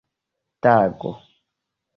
tago 0.63 1.11